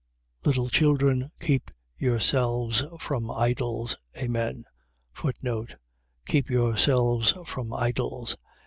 Little 0.43 0.67
children, 0.67 1.29
keep 1.39 1.69
yourselves 1.95 2.83
from 2.99 3.29
idols. 3.29 3.95
Amen. 4.17 4.63
Keep 6.25 6.49
yourselves 6.49 7.35
from 7.45 7.71
idols. 7.71 8.35